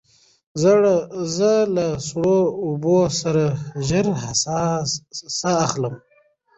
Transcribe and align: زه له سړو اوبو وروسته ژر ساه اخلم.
زه 1.39 1.49
له 1.75 1.85
سړو 2.07 2.39
اوبو 2.65 2.95
وروسته 2.99 3.43
ژر 3.87 4.05
ساه 5.39 5.57
اخلم. 5.65 5.93